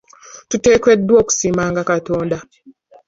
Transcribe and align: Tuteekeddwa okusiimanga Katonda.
Tuteekeddwa 0.49 1.15
okusiimanga 1.21 1.81
Katonda. 1.89 2.37